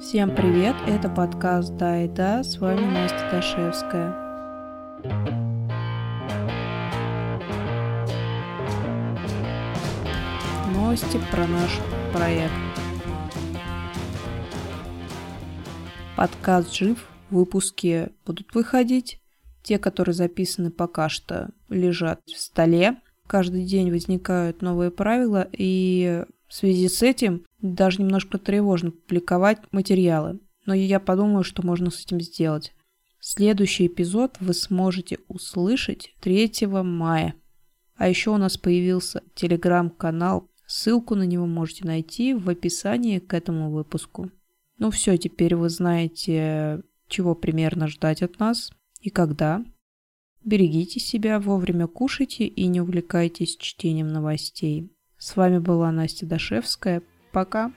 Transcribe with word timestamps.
Всем 0.00 0.34
привет, 0.34 0.74
это 0.88 1.10
подкаст 1.10 1.76
«Да 1.76 2.02
и 2.02 2.08
да», 2.08 2.42
с 2.42 2.56
вами 2.56 2.86
Настя 2.86 3.28
Дашевская. 3.30 4.14
Новости 10.72 11.20
про 11.30 11.46
наш 11.46 11.78
проект. 12.14 12.50
Подкаст 16.16 16.74
жив, 16.74 17.06
выпуски 17.28 18.08
будут 18.24 18.54
выходить. 18.54 19.20
Те, 19.62 19.78
которые 19.78 20.14
записаны 20.14 20.70
пока 20.70 21.10
что, 21.10 21.50
лежат 21.68 22.22
в 22.24 22.40
столе. 22.40 22.96
Каждый 23.26 23.66
день 23.66 23.90
возникают 23.90 24.62
новые 24.62 24.90
правила, 24.90 25.46
и 25.52 26.24
в 26.48 26.54
связи 26.54 26.88
с 26.88 27.02
этим 27.02 27.44
даже 27.62 28.02
немножко 28.02 28.38
тревожно 28.38 28.90
публиковать 28.90 29.58
материалы. 29.72 30.40
Но 30.66 30.74
я 30.74 31.00
подумаю, 31.00 31.44
что 31.44 31.64
можно 31.64 31.90
с 31.90 32.04
этим 32.04 32.20
сделать. 32.20 32.72
Следующий 33.18 33.86
эпизод 33.86 34.36
вы 34.40 34.54
сможете 34.54 35.18
услышать 35.28 36.14
3 36.20 36.66
мая. 36.82 37.34
А 37.96 38.08
еще 38.08 38.30
у 38.30 38.38
нас 38.38 38.56
появился 38.56 39.22
телеграм-канал. 39.34 40.48
Ссылку 40.66 41.14
на 41.14 41.24
него 41.24 41.46
можете 41.46 41.84
найти 41.84 42.32
в 42.32 42.48
описании 42.48 43.18
к 43.18 43.34
этому 43.34 43.70
выпуску. 43.70 44.30
Ну 44.78 44.90
все, 44.90 45.18
теперь 45.18 45.54
вы 45.54 45.68
знаете, 45.68 46.82
чего 47.08 47.34
примерно 47.34 47.88
ждать 47.88 48.22
от 48.22 48.38
нас 48.38 48.70
и 49.00 49.10
когда. 49.10 49.62
Берегите 50.42 51.00
себя, 51.00 51.38
вовремя 51.38 51.86
кушайте 51.86 52.46
и 52.46 52.66
не 52.66 52.80
увлекайтесь 52.80 53.56
чтением 53.56 54.08
новостей. 54.08 54.90
С 55.18 55.36
вами 55.36 55.58
была 55.58 55.92
Настя 55.92 56.24
Дашевская. 56.24 57.02
Пока. 57.32 57.70